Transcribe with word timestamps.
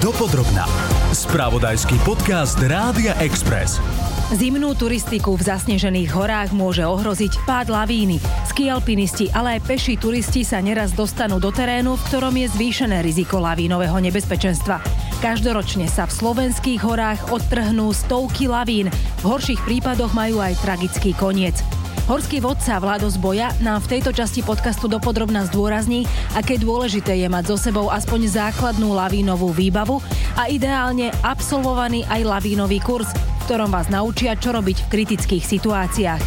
Dopodrobná. 0.00 0.64
Spravodajský 1.12 2.00
podcast 2.08 2.56
Rádia 2.56 3.12
Express. 3.20 3.84
Zimnú 4.32 4.72
turistiku 4.72 5.36
v 5.36 5.44
zasnežených 5.44 6.08
horách 6.16 6.56
môže 6.56 6.80
ohroziť 6.80 7.44
pád 7.44 7.68
lavíny. 7.68 8.16
Skialpinisti, 8.48 9.28
ale 9.36 9.60
aj 9.60 9.68
peši 9.68 10.00
turisti 10.00 10.40
sa 10.40 10.64
neraz 10.64 10.96
dostanú 10.96 11.36
do 11.36 11.52
terénu, 11.52 12.00
v 12.00 12.04
ktorom 12.08 12.32
je 12.32 12.48
zvýšené 12.48 13.04
riziko 13.04 13.44
lavínového 13.44 14.00
nebezpečenstva. 14.00 14.80
Každoročne 15.20 15.84
sa 15.84 16.08
v 16.08 16.16
slovenských 16.16 16.80
horách 16.80 17.20
odtrhnú 17.28 17.92
stovky 17.92 18.48
lavín. 18.48 18.88
V 19.20 19.24
horších 19.28 19.60
prípadoch 19.68 20.16
majú 20.16 20.40
aj 20.40 20.64
tragický 20.64 21.12
koniec. 21.12 21.60
Horský 22.10 22.42
vodca 22.42 22.82
Vlado 22.82 23.06
Zboja 23.06 23.54
nám 23.62 23.86
v 23.86 23.94
tejto 23.94 24.10
časti 24.10 24.42
podcastu 24.42 24.90
dopodrobná 24.90 25.46
zdôrazní, 25.46 26.10
aké 26.34 26.58
dôležité 26.58 27.14
je 27.14 27.30
mať 27.30 27.54
so 27.54 27.70
sebou 27.70 27.86
aspoň 27.86 28.26
základnú 28.34 28.90
lavínovú 28.98 29.54
výbavu 29.54 30.02
a 30.34 30.50
ideálne 30.50 31.14
absolvovaný 31.22 32.02
aj 32.10 32.26
lavínový 32.26 32.82
kurz, 32.82 33.06
v 33.14 33.42
ktorom 33.46 33.70
vás 33.70 33.86
naučia, 33.86 34.34
čo 34.34 34.50
robiť 34.50 34.90
v 34.90 34.90
kritických 34.90 35.44
situáciách. 35.46 36.22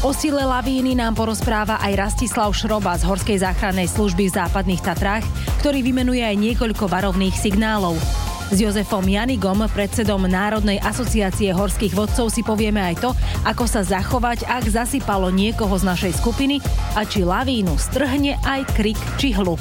O 0.00 0.16
sile 0.16 0.48
lavíny 0.48 0.96
nám 0.96 1.12
porozpráva 1.12 1.76
aj 1.84 2.08
Rastislav 2.08 2.48
Šroba 2.56 2.96
z 2.96 3.04
Horskej 3.04 3.44
záchrannej 3.44 3.92
služby 3.92 4.32
v 4.32 4.36
západných 4.40 4.80
Tatrách, 4.80 5.28
ktorý 5.60 5.84
vymenuje 5.84 6.24
aj 6.24 6.40
niekoľko 6.40 6.88
varovných 6.88 7.36
signálov. 7.36 8.27
S 8.48 8.56
Jozefom 8.56 9.04
Janigom, 9.04 9.60
predsedom 9.68 10.24
Národnej 10.24 10.80
asociácie 10.80 11.52
horských 11.52 11.92
vodcov, 11.92 12.32
si 12.32 12.40
povieme 12.40 12.80
aj 12.80 12.96
to, 13.04 13.10
ako 13.44 13.68
sa 13.68 13.84
zachovať, 13.84 14.48
ak 14.48 14.64
zasypalo 14.64 15.28
niekoho 15.28 15.76
z 15.76 15.84
našej 15.84 16.12
skupiny 16.16 16.56
a 16.96 17.04
či 17.04 17.28
lavínu 17.28 17.76
strhne 17.76 18.40
aj 18.48 18.64
krik 18.72 18.96
či 19.20 19.36
hluk. 19.36 19.60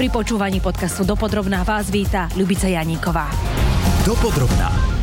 Pri 0.00 0.08
počúvaní 0.08 0.64
podcastu 0.64 1.04
Dopodrobná 1.04 1.68
vás 1.68 1.92
víta 1.92 2.32
Ľubica 2.32 2.64
Janíková. 2.64 3.28
Dopodrobná. 4.08 4.93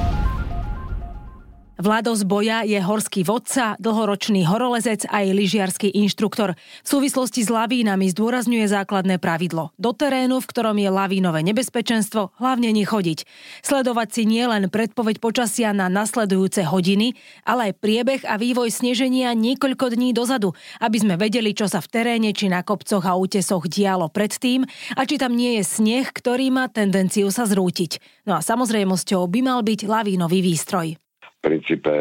Vlado 1.81 2.13
z 2.13 2.29
boja 2.29 2.61
je 2.61 2.77
horský 2.77 3.25
vodca, 3.25 3.73
dlhoročný 3.81 4.45
horolezec 4.45 5.09
a 5.09 5.25
aj 5.25 5.33
lyžiarský 5.33 5.89
inštruktor. 5.89 6.53
V 6.53 6.87
súvislosti 6.87 7.41
s 7.41 7.49
lavínami 7.49 8.05
zdôrazňuje 8.13 8.69
základné 8.69 9.17
pravidlo. 9.17 9.73
Do 9.81 9.89
terénu, 9.89 10.45
v 10.45 10.49
ktorom 10.53 10.77
je 10.77 10.93
lavínové 10.93 11.41
nebezpečenstvo, 11.41 12.37
hlavne 12.37 12.69
nechodiť. 12.69 13.25
Sledovať 13.65 14.13
si 14.13 14.29
nielen 14.29 14.69
predpoveď 14.69 15.17
počasia 15.17 15.73
na 15.73 15.89
nasledujúce 15.89 16.69
hodiny, 16.69 17.17
ale 17.49 17.73
aj 17.73 17.81
priebeh 17.81 18.21
a 18.29 18.37
vývoj 18.37 18.69
sneženia 18.69 19.33
niekoľko 19.33 19.97
dní 19.97 20.13
dozadu, 20.13 20.53
aby 20.85 21.01
sme 21.01 21.17
vedeli, 21.17 21.49
čo 21.57 21.65
sa 21.65 21.81
v 21.81 21.89
teréne 21.89 22.29
či 22.29 22.45
na 22.45 22.61
kopcoch 22.61 23.09
a 23.09 23.17
útesoch 23.17 23.65
dialo 23.65 24.05
predtým 24.13 24.69
a 24.93 25.01
či 25.09 25.17
tam 25.17 25.33
nie 25.33 25.57
je 25.57 25.65
sneh, 25.65 26.05
ktorý 26.05 26.53
má 26.53 26.69
tendenciu 26.69 27.33
sa 27.33 27.49
zrútiť. 27.49 27.97
No 28.29 28.37
a 28.37 28.45
samozrejmosťou 28.45 29.25
by 29.25 29.39
mal 29.41 29.65
byť 29.65 29.89
lavínový 29.89 30.45
výstroj 30.45 31.01
princípe 31.41 31.91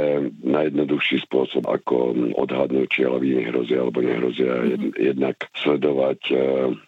najjednoduchší 0.45 1.25
spôsob, 1.25 1.65
ako 1.65 2.13
odhadnúť, 2.37 2.89
či 2.93 3.09
lavíny 3.09 3.49
hrozia 3.49 3.81
alebo 3.81 4.05
nehrozia. 4.05 4.53
Mm-hmm. 4.61 4.93
Jednak 5.01 5.49
sledovať 5.57 6.21
e, 6.29 6.35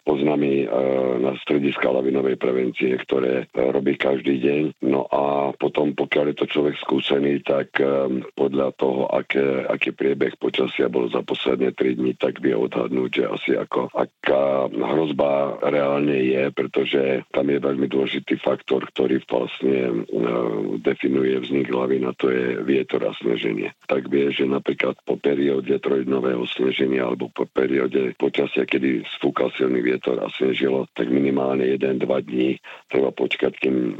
poznámy 0.05 0.53
e, 0.63 0.67
na 1.19 1.33
strediska 1.41 1.89
lavinovej 1.89 2.37
prevencie, 2.37 2.93
ktoré 3.01 3.49
e, 3.49 3.57
robí 3.57 3.97
každý 3.97 4.37
deň. 4.37 4.61
No 4.85 5.09
a 5.09 5.51
potom, 5.57 5.97
pokiaľ 5.97 6.31
je 6.31 6.37
to 6.37 6.45
človek 6.45 6.75
skúsený, 6.77 7.41
tak 7.41 7.73
podľa 8.37 8.69
toho, 8.77 9.09
aké, 9.09 9.65
aký 9.65 9.89
priebeh 9.95 10.37
počasia 10.37 10.85
bol 10.91 11.09
za 11.09 11.25
posledné 11.25 11.73
3 11.73 11.97
dní, 11.97 12.13
tak 12.13 12.37
vie 12.43 12.53
odhadnúť, 12.53 13.09
že 13.09 13.23
asi 13.25 13.51
ako, 13.57 13.89
aká 13.89 14.69
hrozba 14.69 15.57
reálne 15.65 16.13
je, 16.13 16.43
pretože 16.53 17.25
tam 17.33 17.49
je 17.49 17.57
veľmi 17.57 17.87
dôležitý 17.89 18.37
faktor, 18.37 18.85
ktorý 18.93 19.23
vlastne 19.25 20.05
definuje 20.83 21.41
vznik 21.41 21.73
lavín 21.73 22.05
a 22.05 22.13
to 22.13 22.29
je 22.29 22.42
vietor 22.63 23.07
a 23.07 23.11
sneženie. 23.15 23.71
Tak 23.87 24.07
vie, 24.11 24.29
že 24.33 24.47
napríklad 24.47 24.99
po 25.03 25.15
perióde 25.19 25.77
trojdnového 25.79 26.43
sneženia 26.49 27.07
alebo 27.07 27.29
po 27.31 27.47
perióde 27.47 28.15
počasia, 28.17 28.67
kedy 28.67 29.05
sfúkal 29.17 29.51
silný 29.55 29.83
vietor 29.83 30.19
a 30.19 30.27
snežilo, 30.33 30.87
tak 30.97 31.09
minimálne 31.09 31.67
1-2 31.67 32.03
dní 32.03 32.57
treba 32.89 33.13
počkať, 33.13 33.53
kým 33.59 33.75
e, 33.77 33.93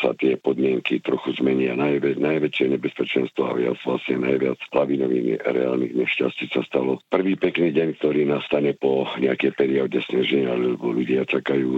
sa 0.00 0.16
tie 0.16 0.40
podmienky 0.40 1.02
trochu 1.04 1.36
zmenia. 1.38 1.76
Najvä, 1.76 2.16
najväčšie 2.18 2.66
nebezpečenstvo 2.76 3.42
a 3.46 3.52
viac 3.56 3.78
vlastne 3.84 4.20
najviac 4.20 4.58
lavinových 4.72 5.44
reálnych 5.44 5.94
nešťastí 5.94 6.50
sa 6.50 6.64
stalo. 6.64 7.02
Prvý 7.12 7.36
pekný 7.36 7.70
deň, 7.76 7.88
ktorý 8.00 8.24
nastane 8.24 8.72
po 8.74 9.06
nejakej 9.20 9.52
perióde 9.54 10.00
sneženia, 10.06 10.56
lebo 10.56 10.90
ľudia 10.90 11.28
čakajú 11.28 11.68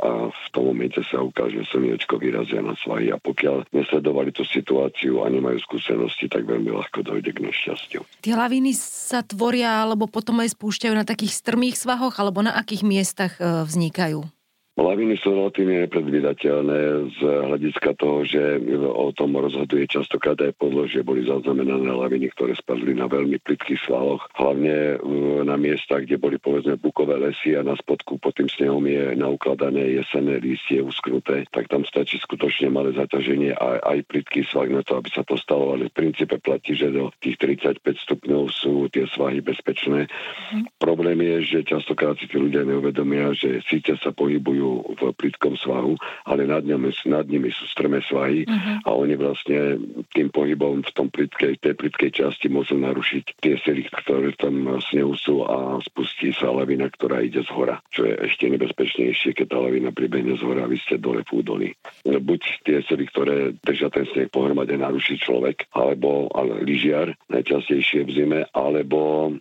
a 0.00 0.32
v 0.32 0.46
tom 0.50 0.72
momente 0.72 1.00
sa 1.06 1.20
ukáže 1.20 1.62
slniečko 1.68 2.16
vyrazia 2.16 2.64
na 2.64 2.72
svahy 2.80 3.12
a 3.12 3.20
pokiaľ 3.20 3.68
nesledovali 3.76 4.32
tú 4.32 4.42
situáciu, 4.48 5.03
situáciu 5.04 5.20
a 5.24 5.28
nemajú 5.28 5.60
skúsenosti, 5.60 6.32
tak 6.32 6.48
veľmi 6.48 6.72
ľahko 6.72 7.04
dojde 7.04 7.30
k 7.36 7.44
nešťastiu. 7.44 8.00
Tie 8.24 8.32
laviny 8.32 8.72
sa 8.72 9.20
tvoria 9.20 9.84
alebo 9.84 10.08
potom 10.08 10.40
aj 10.40 10.56
spúšťajú 10.56 10.94
na 10.96 11.04
takých 11.04 11.36
strmých 11.36 11.76
svahoch 11.76 12.16
alebo 12.16 12.40
na 12.40 12.56
akých 12.56 12.82
miestach 12.88 13.36
e, 13.36 13.68
vznikajú? 13.68 14.24
Laviny 14.74 15.14
sú 15.22 15.38
relatívne 15.38 15.86
nepredvídateľné 15.86 17.06
z 17.14 17.20
hľadiska 17.22 17.94
toho, 17.94 18.26
že 18.26 18.58
o 18.82 19.14
tom 19.14 19.38
rozhoduje 19.38 19.86
častokrát 19.86 20.34
aj 20.42 20.58
podložie. 20.58 21.06
Boli 21.06 21.22
zaznamenané 21.22 21.94
laviny, 21.94 22.34
ktoré 22.34 22.58
spadli 22.58 22.90
na 22.90 23.06
veľmi 23.06 23.38
plitkých 23.38 23.78
svaloch, 23.86 24.26
hlavne 24.34 24.98
na 25.46 25.54
miestach, 25.54 26.02
kde 26.02 26.18
boli 26.18 26.42
povedzme 26.42 26.74
bukové 26.74 27.22
lesy 27.22 27.54
a 27.54 27.62
na 27.62 27.78
spodku 27.78 28.18
pod 28.18 28.34
tým 28.34 28.50
snehom 28.50 28.82
je 28.82 29.14
naukladané 29.14 29.94
jesenné 30.02 30.42
lístie 30.42 30.82
usknuté, 30.82 31.46
tak 31.54 31.70
tam 31.70 31.86
stačí 31.86 32.18
skutočne 32.18 32.66
malé 32.74 32.98
zaťaženie 32.98 33.54
a 33.54 33.78
aj 33.78 34.10
plitký 34.10 34.42
svah 34.42 34.66
na 34.66 34.82
to, 34.82 34.98
aby 34.98 35.06
sa 35.14 35.22
to 35.22 35.38
stalo, 35.38 35.78
ale 35.78 35.86
v 35.86 36.02
princípe 36.02 36.34
platí, 36.42 36.74
že 36.74 36.90
do 36.90 37.14
tých 37.22 37.38
35 37.38 37.78
stupňov 37.78 38.50
sú 38.50 38.90
tie 38.90 39.06
svahy 39.06 39.38
bezpečné. 39.38 40.10
Mm. 40.50 40.66
Problém 40.82 41.22
je, 41.22 41.36
že 41.46 41.58
častokrát 41.62 42.18
si 42.18 42.26
tí 42.26 42.42
ľudia 42.42 42.66
neuvedomia, 42.66 43.30
že 43.38 43.62
síce 43.70 43.94
sa 44.02 44.10
pohybujú 44.10 44.63
v 44.94 45.00
plitkom 45.14 45.54
svahu, 45.58 45.94
ale 46.28 46.48
nad 46.48 46.64
nimi, 46.64 46.90
nad 47.08 47.26
nimi 47.28 47.50
sú 47.52 47.64
strmé 47.70 48.00
svahy 48.04 48.44
uh-huh. 48.44 48.86
a 48.86 48.90
oni 48.94 49.14
vlastne 49.18 49.78
tým 50.12 50.28
pohybom 50.30 50.82
v 50.84 50.90
tom 50.94 51.08
plitkej, 51.08 51.60
tej 51.60 51.74
plitkej 51.76 52.10
časti 52.24 52.50
môžu 52.50 52.78
narušiť 52.80 53.24
tie 53.40 53.54
sily, 53.60 53.88
ktoré 53.90 54.32
tam 54.36 54.66
snehu 54.90 55.14
sú 55.18 55.44
a 55.46 55.78
spustí 55.84 56.32
sa 56.34 56.50
lavina, 56.50 56.88
ktorá 56.90 57.20
ide 57.22 57.42
z 57.42 57.50
hora, 57.52 57.80
čo 57.90 58.06
je 58.08 58.14
ešte 58.24 58.50
nebezpečnejšie, 58.50 59.36
keď 59.36 59.46
tá 59.50 59.58
lavina 59.60 59.90
pribehne 59.90 60.36
z 60.38 60.42
hora 60.42 60.66
a 60.66 60.70
vy 60.70 60.78
ste 60.80 61.00
dole 61.00 61.22
v 61.26 61.30
údolí. 61.40 61.70
Buď 62.04 62.40
tie 62.64 62.78
sily, 62.84 63.04
ktoré 63.10 63.36
držia 63.60 63.88
ten 63.90 64.06
sneh 64.10 64.28
pohromade, 64.28 64.74
naruší 64.74 65.20
človek, 65.20 65.68
alebo 65.74 66.28
ale 66.32 66.62
lyžiar, 66.64 67.14
najčastejšie 67.30 68.06
v 68.06 68.10
zime, 68.10 68.40
alebo 68.52 69.30
e, 69.30 69.32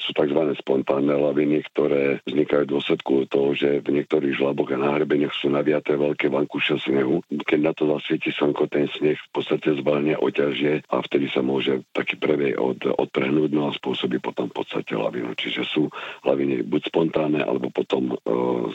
sú 0.00 0.10
tzv. 0.14 0.40
spontánne 0.58 1.14
laviny, 1.14 1.62
ktoré 1.72 2.22
vznikajú 2.26 2.62
v 2.66 2.72
dôsledku 2.78 3.14
toho, 3.30 3.52
že 3.56 3.82
v 3.82 4.00
niektorých 4.00 4.38
žlaboch 4.38 4.65
a 4.72 4.78
na 4.80 4.90
hrebeniach 4.96 5.34
sú 5.36 5.52
naviaté 5.52 5.94
veľké 5.94 6.32
vankúše 6.32 6.80
snehu. 6.80 7.22
Keď 7.28 7.60
na 7.60 7.72
to 7.76 7.86
zasvieti 7.86 8.32
slnko, 8.32 8.66
ten 8.66 8.90
sneh 8.90 9.18
v 9.18 9.30
podstate 9.30 9.76
zbalne 9.78 10.18
oťažie 10.18 10.82
a 10.88 10.96
vtedy 11.02 11.30
sa 11.30 11.44
môže 11.44 11.84
taký 11.92 12.16
prvej 12.16 12.56
od, 12.56 12.82
odtrhnúť, 12.86 13.50
no 13.52 13.68
a 13.68 13.76
spôsobí 13.76 14.18
potom 14.22 14.48
v 14.48 14.56
podstate 14.62 14.96
lavinu. 14.96 15.34
Čiže 15.36 15.62
sú 15.66 15.90
laviny 16.24 16.64
buď 16.64 16.90
spontánne, 16.90 17.42
alebo 17.44 17.68
potom 17.68 18.14
e, 18.14 18.16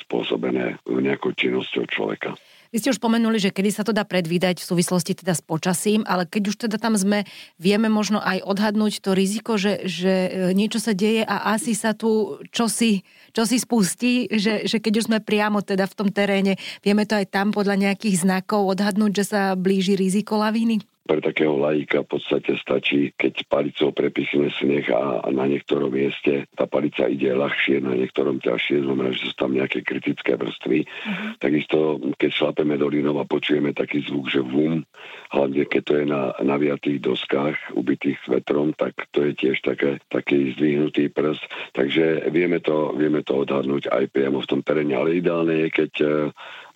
spôsobené 0.05 0.79
nejakou 0.85 1.33
činnosťou 1.33 1.87
človeka. 1.89 2.35
Vy 2.71 2.79
ste 2.79 2.95
už 2.95 3.03
spomenuli, 3.03 3.35
že 3.35 3.51
kedy 3.51 3.67
sa 3.67 3.83
to 3.83 3.91
dá 3.91 4.07
predvídať 4.07 4.63
v 4.63 4.69
súvislosti 4.71 5.11
teda 5.11 5.35
s 5.35 5.43
počasím, 5.43 6.07
ale 6.07 6.23
keď 6.23 6.43
už 6.47 6.55
teda 6.55 6.79
tam 6.79 6.95
sme, 6.95 7.27
vieme 7.59 7.91
možno 7.91 8.23
aj 8.23 8.47
odhadnúť 8.47 9.03
to 9.03 9.11
riziko, 9.11 9.59
že, 9.59 9.83
že 9.83 10.31
e, 10.31 10.55
niečo 10.55 10.79
sa 10.79 10.95
deje 10.95 11.27
a 11.27 11.51
asi 11.51 11.75
sa 11.75 11.91
tu 11.91 12.39
čosi, 12.55 13.03
čosi 13.35 13.59
spustí, 13.59 14.31
že, 14.31 14.63
že 14.63 14.79
keď 14.79 15.03
už 15.03 15.07
sme 15.11 15.19
priamo 15.19 15.59
teda 15.59 15.83
v 15.83 15.97
tom 15.99 16.09
teréne, 16.15 16.55
vieme 16.79 17.03
to 17.03 17.19
aj 17.19 17.27
tam 17.27 17.51
podľa 17.51 17.75
nejakých 17.75 18.23
znakov 18.23 18.63
odhadnúť, 18.71 19.19
že 19.19 19.25
sa 19.27 19.41
blíži 19.59 19.99
riziko 19.99 20.39
lavíny? 20.39 20.90
Pre 21.11 21.19
takého 21.19 21.59
laika 21.59 22.07
v 22.07 22.15
podstate 22.15 22.55
stačí, 22.55 23.11
keď 23.19 23.43
palicou 23.51 23.91
prepichne 23.91 24.47
sneh 24.55 24.87
a, 24.95 25.19
a 25.19 25.27
na 25.35 25.43
niektorom 25.43 25.91
mieste 25.91 26.47
tá 26.55 26.63
palica 26.71 27.03
ide 27.11 27.35
ľahšie, 27.35 27.83
na 27.83 27.99
niektorom 27.99 28.39
ťažšie, 28.39 28.87
znamená, 28.87 29.11
že 29.11 29.27
sú 29.27 29.35
tam 29.35 29.51
nejaké 29.51 29.83
kritické 29.83 30.39
vrstvy. 30.39 30.87
Uh-huh. 30.87 31.35
Takisto, 31.35 31.99
keď 32.15 32.31
šlapeme 32.31 32.79
dolinou 32.79 33.19
a 33.19 33.27
počujeme 33.27 33.75
taký 33.75 34.07
zvuk, 34.07 34.31
že 34.31 34.39
vum, 34.39 34.87
hlavne 35.35 35.67
keď 35.67 35.81
to 35.83 35.93
je 35.99 36.05
na 36.07 36.31
naviatých 36.39 37.03
doskách, 37.03 37.59
ubitých 37.75 38.23
vetrom, 38.31 38.71
tak 38.71 38.95
to 39.11 39.27
je 39.27 39.35
tiež 39.35 39.59
také, 39.67 39.99
taký 40.07 40.55
zdvihnutý 40.55 41.11
prst. 41.11 41.43
Takže 41.75 42.31
vieme 42.31 42.63
to, 42.63 42.95
vieme 42.95 43.19
to 43.19 43.43
odhadnúť 43.43 43.91
aj 43.91 44.07
priamo 44.15 44.39
v 44.39 44.47
tom 44.47 44.63
teréne, 44.63 44.95
ale 44.95 45.19
ideálne 45.19 45.67
je, 45.67 45.75
keď 45.75 45.91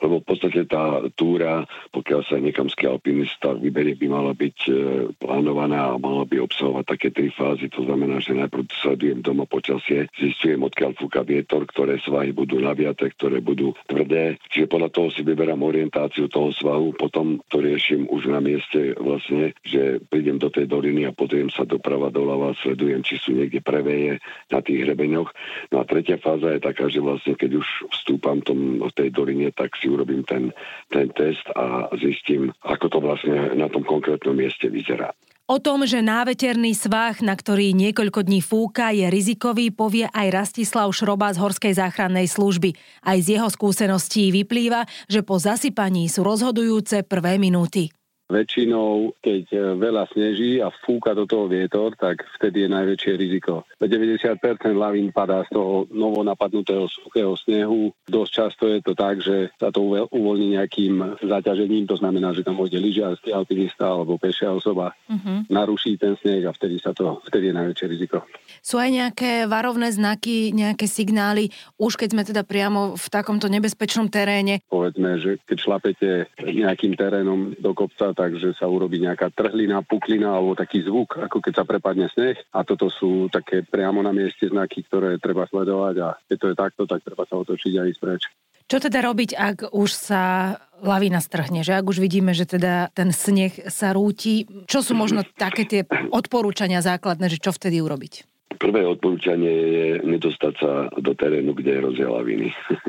lebo 0.06 0.22
v 0.22 0.28
podstate 0.30 0.70
tá 0.70 1.02
túra, 1.18 1.66
pokiaľ 1.90 2.22
sa 2.30 2.38
niekam 2.38 2.70
ski 2.70 2.86
alpinista 2.86 3.58
vyberie, 3.58 3.98
by 3.98 4.08
mala 4.08 4.38
byť 4.38 4.58
e, 4.70 4.72
plánovaná 5.18 5.98
a 5.98 5.98
mala 5.98 6.30
by 6.30 6.46
obsahovať 6.46 6.86
také 6.86 7.10
tri 7.10 7.34
fázy. 7.34 7.74
To 7.74 7.90
znamená, 7.90 8.22
že 8.22 8.38
najprv 8.38 8.70
sledujem 8.86 9.26
doma 9.26 9.50
počasie, 9.50 10.06
zistujem, 10.14 10.62
odkiaľ 10.62 10.94
fúka 10.94 11.26
vietor, 11.26 11.66
ktoré 11.66 11.98
svahy 12.06 12.30
budú 12.38 12.62
naviaté, 12.62 13.10
ktoré 13.18 13.42
budú 13.42 13.74
tvrdé. 13.90 14.38
Čiže 14.54 14.70
podľa 14.70 14.90
toho 14.94 15.10
si 15.10 15.26
vyberám 15.26 15.66
orientáciu 15.66 16.30
toho 16.30 16.54
svahu, 16.54 16.94
potom 16.94 17.42
to 17.50 17.66
riešim 17.66 18.06
už 18.06 18.30
na 18.30 18.38
mieste 18.38 18.94
vlastne, 19.02 19.58
že 19.66 19.98
prídem 20.06 20.38
do 20.38 20.54
tej 20.54 20.70
doliny 20.70 21.10
a 21.10 21.16
pozriem 21.18 21.50
sa 21.50 21.66
doprava, 21.66 22.14
doľava, 22.14 22.54
sledujem, 22.62 23.02
či 23.02 23.18
sú 23.18 23.34
niekde 23.34 23.66
preveje 23.66 24.22
na 24.54 24.62
tých 24.62 24.86
hrebeňoch. 24.86 25.34
No 25.74 25.82
a 25.82 25.84
tretia 25.90 26.22
fáza 26.22 26.54
je 26.54 26.62
taká, 26.62 26.86
že 26.94 27.02
vlastne 27.02 27.34
keď 27.34 27.58
už 27.58 27.68
vstúpam 27.90 28.38
tom, 28.46 28.78
v 28.86 28.94
tej 28.94 29.10
doline, 29.10 29.50
tak 29.56 29.74
si 29.80 29.88
urobím 29.96 30.28
ten, 30.28 30.52
ten 30.92 31.08
test 31.16 31.48
a 31.56 31.88
zistím, 31.96 32.52
ako 32.68 32.86
to 32.92 32.98
vlastne 33.00 33.56
na 33.56 33.72
tom 33.72 33.88
konkrétnom 33.88 34.36
mieste 34.36 34.68
vyzerá. 34.68 35.16
O 35.46 35.62
tom, 35.62 35.86
že 35.86 36.02
náveterný 36.02 36.74
svah, 36.74 37.22
na 37.22 37.38
ktorý 37.38 37.78
niekoľko 37.78 38.26
dní 38.26 38.42
fúka, 38.42 38.90
je 38.90 39.06
rizikový, 39.06 39.70
povie 39.70 40.10
aj 40.10 40.34
Rastislav 40.34 40.90
Šroba 40.90 41.30
z 41.30 41.38
Horskej 41.38 41.78
záchrannej 41.78 42.26
služby. 42.26 42.74
Aj 43.06 43.14
z 43.22 43.38
jeho 43.38 43.46
skúseností 43.54 44.34
vyplýva, 44.34 44.90
že 45.06 45.22
po 45.22 45.38
zasypaní 45.38 46.10
sú 46.10 46.26
rozhodujúce 46.26 47.06
prvé 47.06 47.38
minúty. 47.38 47.94
Väčšinou, 48.26 49.14
keď 49.22 49.44
e, 49.54 49.58
veľa 49.78 50.10
sneží 50.10 50.58
a 50.58 50.74
fúka 50.74 51.14
do 51.14 51.30
toho 51.30 51.46
vietor, 51.46 51.94
tak 51.94 52.26
vtedy 52.42 52.66
je 52.66 52.70
najväčšie 52.74 53.14
riziko. 53.22 53.70
90% 53.78 54.42
lavín 54.74 55.14
padá 55.14 55.46
z 55.46 55.54
toho 55.54 55.86
novo 55.94 56.26
napadnutého 56.26 56.90
suchého 56.90 57.38
snehu. 57.38 57.94
Dosť 58.10 58.32
často 58.34 58.64
je 58.66 58.82
to 58.82 58.98
tak, 58.98 59.22
že 59.22 59.54
sa 59.62 59.70
to 59.70 60.10
uvoľní 60.10 60.58
nejakým 60.58 61.22
zaťažením, 61.22 61.86
to 61.86 62.02
znamená, 62.02 62.34
že 62.34 62.42
tam 62.42 62.58
vojde 62.58 62.82
lyžiarsky 62.82 63.30
alpinista 63.30 63.86
alebo 63.86 64.18
pešia 64.18 64.50
osoba, 64.50 64.98
uh-huh. 65.06 65.46
naruší 65.46 66.02
ten 66.02 66.18
sneh 66.18 66.50
a 66.50 66.56
vtedy, 66.56 66.82
sa 66.82 66.98
to, 66.98 67.22
vtedy 67.30 67.54
je 67.54 67.58
najväčšie 67.62 67.86
riziko. 67.94 68.26
Sú 68.66 68.82
aj 68.82 68.90
nejaké 68.90 69.46
varovné 69.46 69.94
znaky, 69.94 70.50
nejaké 70.50 70.90
signály, 70.90 71.54
už 71.78 71.94
keď 71.94 72.10
sme 72.10 72.24
teda 72.26 72.42
priamo 72.42 72.98
v 72.98 73.08
takomto 73.14 73.46
nebezpečnom 73.46 74.10
teréne? 74.10 74.66
Povedzme, 74.66 75.22
že 75.22 75.38
keď 75.46 75.58
šlapete 75.62 76.10
nejakým 76.42 76.98
terénom 76.98 77.54
do 77.62 77.72
kopca, 77.78 78.15
takže 78.16 78.56
sa 78.56 78.66
urobí 78.66 79.04
nejaká 79.04 79.30
trhlina, 79.36 79.84
puklina 79.84 80.32
alebo 80.32 80.56
taký 80.56 80.88
zvuk, 80.88 81.20
ako 81.20 81.44
keď 81.44 81.54
sa 81.62 81.66
prepadne 81.68 82.08
sneh. 82.10 82.40
A 82.56 82.64
toto 82.64 82.88
sú 82.88 83.28
také 83.28 83.62
priamo 83.62 84.00
na 84.00 84.16
mieste 84.16 84.48
znaky, 84.48 84.88
ktoré 84.88 85.20
treba 85.20 85.44
sledovať 85.46 85.96
a 86.00 86.08
keď 86.32 86.38
to 86.40 86.48
je 86.48 86.56
takto, 86.56 86.82
tak 86.88 87.04
treba 87.04 87.28
sa 87.28 87.36
otočiť 87.36 87.74
a 87.76 87.84
ísť 87.92 88.00
preč. 88.00 88.24
Čo 88.66 88.82
teda 88.82 89.06
robiť, 89.06 89.38
ak 89.38 89.58
už 89.78 89.90
sa 89.94 90.58
lavina 90.82 91.22
strhne, 91.22 91.62
že 91.62 91.78
ak 91.78 91.86
už 91.86 92.02
vidíme, 92.02 92.34
že 92.34 92.50
teda 92.50 92.90
ten 92.98 93.14
sneh 93.14 93.70
sa 93.70 93.94
rúti, 93.94 94.50
čo 94.66 94.82
sú 94.82 94.98
možno 94.98 95.22
také 95.22 95.70
tie 95.70 95.82
odporúčania 96.10 96.82
základné, 96.82 97.30
že 97.30 97.38
čo 97.38 97.54
vtedy 97.54 97.78
urobiť? 97.78 98.35
Prvé 98.56 98.88
odporúčanie 98.88 99.52
je 99.52 99.88
nedostať 100.06 100.54
sa 100.60 100.72
do 100.96 101.12
terénu, 101.16 101.56
kde 101.56 101.72
je 101.76 101.86
rozdiel 101.86 102.12
laviny. 102.12 102.48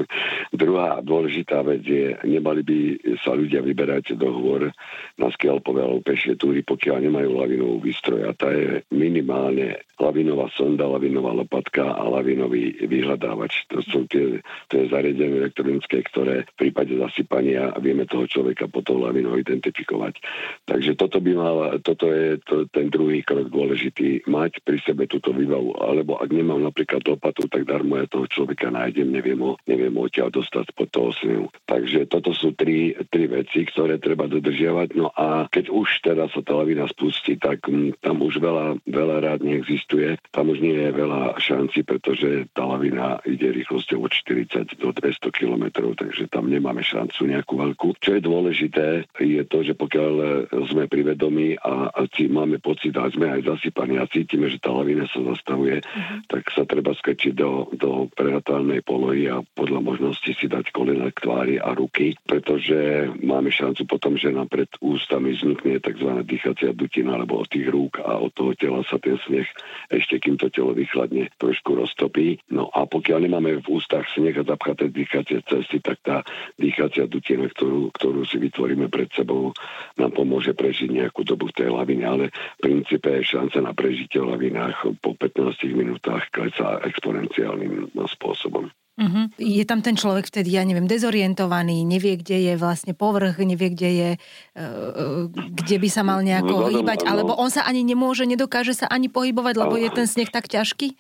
Druhá 0.63 1.01
dôležitá 1.01 1.63
vec 1.63 1.83
je, 1.87 2.19
nemali 2.27 2.63
by 2.63 2.79
sa 3.23 3.33
ľudia 3.33 3.63
vyberať 3.63 4.19
do 4.19 4.29
hôr 4.31 4.71
na 5.17 5.29
skelpové 5.33 5.83
alebo 5.83 6.05
pešie 6.05 6.37
túry, 6.37 6.61
pokiaľ 6.61 7.09
nemajú 7.09 7.31
lavinovú 7.33 7.77
výstroj. 7.81 8.29
A 8.29 8.33
tá 8.37 8.53
je 8.53 8.85
minimálne 8.93 9.81
lavinová 9.97 10.53
sonda, 10.53 10.85
lavinová 10.85 11.33
lopatka 11.33 11.97
a 11.97 12.05
lavinový 12.05 12.85
vyhľadávač. 12.85 13.73
To 13.73 13.81
sú 13.81 14.05
tie, 14.13 14.45
to 14.69 14.85
je 14.85 14.93
zariadenie 14.93 15.41
elektronické, 15.41 16.05
ktoré 16.05 16.45
v 16.45 16.69
prípade 16.69 16.93
zasypania 17.01 17.73
vieme 17.81 18.05
toho 18.05 18.29
človeka 18.29 18.69
potom 18.69 19.01
lavinou 19.01 19.41
identifikovať. 19.41 20.21
Takže 20.69 21.01
toto 21.01 21.17
by 21.25 21.33
mal, 21.33 21.57
toto 21.81 22.13
je 22.13 22.37
to, 22.45 22.69
ten 22.69 22.93
druhý 22.93 23.25
krok 23.25 23.49
dôležitý, 23.49 24.29
mať 24.29 24.61
pri 24.61 24.79
sebe 24.85 25.09
túto 25.09 25.33
výbavu 25.33 25.56
výbavu, 25.57 25.71
alebo 25.81 26.13
ak 26.21 26.31
nemám 26.31 26.61
napríklad 26.61 27.03
lopatu, 27.09 27.49
tak 27.49 27.65
darmo 27.65 27.97
ja 27.97 28.07
toho 28.07 28.29
človeka 28.29 28.69
nájdem, 28.69 29.09
neviem 29.09 29.41
ho, 29.41 29.57
neviem 29.65 29.93
ho 29.97 30.05
odtiaľ 30.05 30.29
dostať 30.29 30.77
pod 30.77 30.89
toho 30.93 31.11
snehu. 31.17 31.47
Takže 31.65 32.07
toto 32.13 32.37
sú 32.37 32.53
tri, 32.53 32.93
tri 33.09 33.25
veci, 33.27 33.65
ktoré 33.65 33.97
treba 33.97 34.29
dodržiavať. 34.29 34.89
No 34.97 35.11
a 35.17 35.49
keď 35.49 35.73
už 35.73 36.05
teda 36.05 36.29
sa 36.31 36.41
tá 36.45 36.53
lavina 36.53 36.85
spustí, 36.87 37.41
tak 37.41 37.65
m, 37.69 37.97
tam 38.05 38.21
už 38.21 38.39
veľa, 38.39 38.85
veľa 38.85 39.17
rád 39.25 39.41
neexistuje. 39.43 40.21
Tam 40.31 40.53
už 40.53 40.61
nie 40.61 40.77
je 40.77 40.91
veľa 40.93 41.41
šanci, 41.41 41.83
pretože 41.83 42.51
tá 42.53 42.69
lavina 42.69 43.19
ide 43.25 43.49
rýchlosťou 43.53 44.05
od 44.05 44.13
40 44.13 44.77
do 44.77 44.93
200 44.93 45.33
km, 45.33 45.65
takže 45.97 46.29
tam 46.29 46.53
nemáme 46.53 46.85
šancu 46.85 47.27
nejakú 47.27 47.57
veľkú. 47.57 47.97
Čo 47.99 48.19
je 48.19 48.23
dôležité, 48.23 48.87
je 49.19 49.43
to, 49.49 49.65
že 49.65 49.73
pokiaľ 49.73 50.49
sme 50.69 50.91
privedomí 50.91 51.57
a, 51.63 51.91
a 51.93 52.01
máme 52.27 52.59
pocit 52.59 52.93
a 52.99 53.07
sme 53.09 53.31
aj 53.31 53.47
zasypaní 53.47 53.97
a 54.03 54.11
cítime, 54.11 54.51
že 54.51 54.59
tá 54.59 54.75
lavina 54.75 55.07
sa 55.07 55.23
zastaví, 55.23 55.46
zastavuje, 55.47 55.79
uh-huh. 55.79 56.19
tak 56.27 56.51
sa 56.51 56.67
treba 56.67 56.91
skrčiť 56.91 57.39
do, 57.39 57.71
do 57.71 58.11
prehratálnej 58.11 58.83
polohy 58.83 59.31
a 59.31 59.47
podľa 59.55 59.79
možnosti 59.79 60.27
si 60.27 60.51
dať 60.51 60.75
kolena 60.75 61.15
k 61.15 61.23
tvári 61.23 61.57
a 61.63 61.71
ruky, 61.71 62.19
pretože 62.27 63.07
máme 63.23 63.55
šancu 63.55 63.87
potom, 63.87 64.19
že 64.19 64.35
nám 64.35 64.51
pred 64.51 64.67
ústami 64.83 65.39
vznikne 65.39 65.79
tzv. 65.79 66.27
dýchacia 66.27 66.75
dutina, 66.75 67.15
alebo 67.15 67.39
od 67.39 67.47
tých 67.47 67.71
rúk 67.71 68.03
a 68.03 68.19
od 68.19 68.35
toho 68.35 68.59
tela 68.59 68.83
sa 68.91 68.99
ten 68.99 69.15
sneh 69.23 69.47
ešte 69.87 70.19
kým 70.19 70.35
to 70.35 70.51
telo 70.51 70.75
vychladne 70.75 71.31
trošku 71.39 71.79
roztopí. 71.79 72.43
No 72.51 72.67
a 72.75 72.83
pokiaľ 72.91 73.31
nemáme 73.31 73.63
v 73.63 73.71
ústach 73.71 74.11
sneh 74.19 74.35
a 74.35 74.43
zapchaté 74.43 74.91
dýchacie 74.91 75.47
cesty, 75.47 75.79
tak 75.79 76.03
tá 76.03 76.17
dýchacia 76.59 77.07
dutina, 77.07 77.47
ktorú, 77.47 77.95
ktorú 77.95 78.27
si 78.27 78.43
vytvoríme 78.43 78.91
pred 78.91 79.07
sebou, 79.15 79.55
nám 79.95 80.11
pomôže 80.11 80.59
prežiť 80.59 80.91
nejakú 80.91 81.23
dobu 81.23 81.47
v 81.55 81.63
tej 81.63 81.71
lavine, 81.71 82.03
ale 82.03 82.25
v 82.59 82.61
princípe 82.67 83.07
je 83.15 83.23
šanca 83.23 83.63
na 83.63 83.73
prežitie 83.77 84.19
v 84.19 84.35
lavinách 84.35 84.99
po 84.99 85.15
15 85.15 85.36
minútach 85.77 86.25
klesá 86.33 86.81
exponenciálnym 86.85 87.93
spôsobom. 88.17 88.73
Uh-huh. 88.97 89.29
Je 89.37 89.61
tam 89.69 89.85
ten 89.85 89.93
človek 89.93 90.33
vtedy, 90.33 90.57
ja 90.57 90.65
neviem, 90.65 90.89
dezorientovaný, 90.89 91.85
nevie, 91.85 92.17
kde 92.17 92.49
je 92.49 92.53
vlastne 92.57 92.97
povrch, 92.97 93.37
nevie, 93.45 93.69
kde 93.77 93.91
je, 93.93 94.11
uh, 94.57 95.29
kde 95.29 95.77
by 95.77 95.89
sa 95.93 96.01
mal 96.01 96.25
nejako 96.25 96.65
no, 96.65 96.73
hýbať, 96.73 97.05
alebo 97.05 97.37
on 97.37 97.53
sa 97.53 97.69
ani 97.69 97.85
nemôže, 97.85 98.25
nedokáže 98.25 98.73
sa 98.73 98.89
ani 98.89 99.13
pohybovať, 99.13 99.55
lebo 99.61 99.77
je 99.77 99.93
ten 99.93 100.09
sneh 100.09 100.33
tak 100.33 100.49
ťažký? 100.49 100.97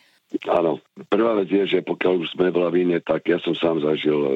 Áno, 0.51 0.83
prvá 1.07 1.39
vec 1.39 1.55
je, 1.55 1.79
že 1.79 1.87
pokiaľ 1.87 2.27
už 2.27 2.35
sme 2.35 2.51
v 2.51 2.59
lavíne, 2.59 2.99
tak 2.99 3.31
ja 3.31 3.39
som 3.39 3.55
sám 3.55 3.79
zažil, 3.79 4.19
e, 4.19 4.31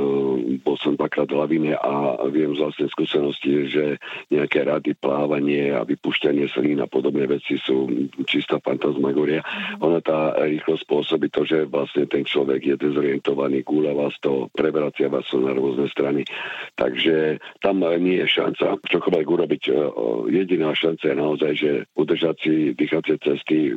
bol 0.63 0.79
som 0.79 0.95
dvakrát 0.95 1.27
v 1.27 1.43
lavíne 1.43 1.75
a 1.75 2.15
viem 2.31 2.55
z 2.55 2.63
vlastnej 2.63 2.91
skúsenosti, 2.95 3.67
že 3.67 3.85
nejaké 4.31 4.71
rady, 4.71 4.95
plávanie 4.95 5.75
a 5.75 5.83
vypušťanie 5.83 6.47
slín 6.47 6.79
a 6.79 6.87
podobné 6.87 7.27
veci 7.27 7.59
sú 7.59 7.91
čistá 8.23 8.63
fantasmagoria. 8.63 9.43
Mm-hmm. 9.43 9.83
Ona 9.83 9.99
tá 9.99 10.39
rýchlosť 10.39 10.87
spôsobí 10.87 11.27
to, 11.35 11.43
že 11.43 11.67
vlastne 11.67 12.07
ten 12.07 12.23
človek 12.23 12.71
je 12.71 12.77
dezorientovaný, 12.79 13.67
gúľa 13.67 13.93
vás 13.99 14.15
to, 14.23 14.47
prevracia 14.55 15.11
vás 15.11 15.27
to 15.27 15.43
na 15.43 15.51
rôzne 15.59 15.91
strany. 15.91 16.23
Takže 16.79 17.43
tam 17.67 17.83
nie 17.83 18.23
je 18.23 18.31
šanca 18.31 18.79
čokoľvek 18.87 19.27
urobiť. 19.27 19.63
E, 19.67 19.73
jediná 20.39 20.71
šanca 20.71 21.03
je 21.03 21.17
naozaj, 21.19 21.53
že 21.59 21.71
udržať 21.99 22.37
si 22.47 22.55
dýchacie 22.79 23.19
cesty 23.19 23.75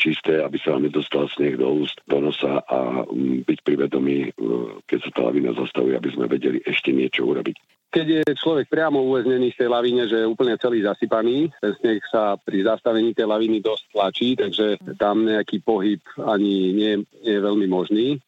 čisté, 0.00 0.40
aby 0.40 0.56
sa 0.56 0.72
vám 0.74 0.88
nedostal 0.88 1.28
sneh 1.42 1.58
do 1.58 1.82
úst, 1.82 1.98
do 2.06 2.22
nosa 2.22 2.62
a 2.62 3.02
mm, 3.02 3.42
byť 3.42 3.58
pri 3.66 3.74
vedomí, 3.82 4.30
e, 4.30 4.50
keď 4.86 4.98
sa 5.02 5.10
tá 5.10 5.20
lavina 5.26 5.50
zastavuje, 5.50 5.98
aby 5.98 6.10
sme 6.14 6.30
vedeli 6.30 6.62
ešte 6.62 6.94
niečo 6.94 7.26
urobiť. 7.26 7.58
Keď 7.92 8.06
je 8.08 8.22
človek 8.38 8.72
priamo 8.72 9.04
uväznený 9.04 9.52
v 9.52 9.58
tej 9.58 9.68
lavine, 9.68 10.08
že 10.08 10.24
je 10.24 10.30
úplne 10.30 10.56
celý 10.56 10.80
zasypaný, 10.80 11.52
ten 11.60 11.74
sneh 11.76 12.00
sa 12.08 12.40
pri 12.40 12.64
zastavení 12.64 13.12
tej 13.12 13.28
laviny 13.28 13.60
dosť 13.60 13.84
tlačí, 13.92 14.28
takže 14.38 14.80
tam 14.96 15.28
nejaký 15.28 15.60
pohyb 15.60 16.00
ani 16.16 16.72
nie, 16.72 17.04
nie 17.04 17.32
je 17.36 17.42
veľmi 17.42 17.66
možný 17.66 18.22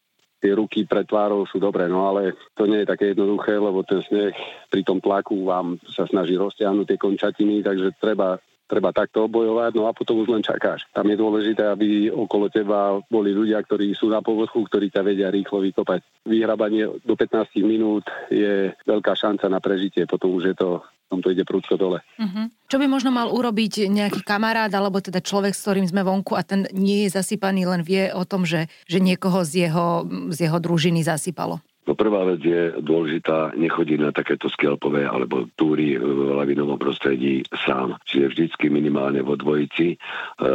tie 0.44 0.52
ruky 0.52 0.84
pred 0.84 1.08
tvárou 1.08 1.48
sú 1.48 1.56
dobré, 1.56 1.88
no 1.88 2.04
ale 2.04 2.36
to 2.52 2.68
nie 2.68 2.84
je 2.84 2.90
také 2.92 3.16
jednoduché, 3.16 3.56
lebo 3.56 3.80
ten 3.80 4.04
sneh 4.04 4.36
pri 4.68 4.84
tom 4.84 5.00
tlaku 5.00 5.48
vám 5.48 5.80
sa 5.88 6.04
snaží 6.04 6.36
roztiahnuť 6.36 6.84
tie 6.84 7.00
končatiny, 7.00 7.64
takže 7.64 7.96
treba 7.96 8.36
treba 8.64 8.90
takto 8.90 9.28
obojovať, 9.28 9.72
no 9.76 9.86
a 9.88 9.96
potom 9.96 10.20
už 10.24 10.28
len 10.32 10.42
čakáš. 10.44 10.88
Tam 10.90 11.04
je 11.08 11.16
dôležité, 11.20 11.68
aby 11.68 12.08
okolo 12.08 12.48
teba 12.48 12.98
boli 13.12 13.36
ľudia, 13.36 13.60
ktorí 13.60 13.92
sú 13.92 14.08
na 14.08 14.24
povrchu, 14.24 14.64
ktorí 14.64 14.88
ťa 14.88 15.02
vedia 15.04 15.28
rýchlo 15.28 15.60
vykopať. 15.60 16.26
Vyhrabanie 16.26 16.88
do 17.04 17.14
15 17.14 17.60
minút 17.62 18.08
je 18.32 18.72
veľká 18.88 19.12
šanca 19.12 19.46
na 19.52 19.60
prežitie, 19.60 20.08
potom 20.08 20.34
už 20.36 20.52
je 20.52 20.56
to 20.56 20.70
to 21.14 21.30
ide 21.30 21.46
prúdko 21.46 21.78
dole. 21.78 22.02
Uh-huh. 22.18 22.50
Čo 22.66 22.82
by 22.82 22.90
možno 22.90 23.14
mal 23.14 23.30
urobiť 23.30 23.86
nejaký 23.86 24.26
kamarát 24.26 24.72
alebo 24.74 24.98
teda 24.98 25.22
človek, 25.22 25.54
s 25.54 25.62
ktorým 25.62 25.86
sme 25.86 26.02
vonku 26.02 26.34
a 26.34 26.42
ten 26.42 26.66
nie 26.74 27.06
je 27.06 27.14
zasypaný, 27.14 27.70
len 27.70 27.86
vie 27.86 28.10
o 28.10 28.26
tom, 28.26 28.42
že, 28.42 28.66
že 28.90 28.98
niekoho 28.98 29.46
z 29.46 29.68
jeho, 29.68 30.08
z 30.34 30.50
jeho 30.50 30.58
družiny 30.58 31.06
zasypalo? 31.06 31.62
No 31.84 31.92
prvá 31.92 32.24
vec 32.24 32.40
je 32.40 32.80
dôležitá 32.80 33.52
nechodiť 33.52 33.98
na 34.00 34.10
takéto 34.10 34.48
skelpové 34.48 35.04
alebo 35.04 35.52
túry 35.52 36.00
v 36.00 36.32
lavinovom 36.32 36.80
prostredí 36.80 37.44
sám. 37.52 38.00
Čiže 38.08 38.32
vždycky 38.32 38.72
minimálne 38.72 39.20
vo 39.20 39.36
dvojici. 39.36 39.92
E, 39.92 39.96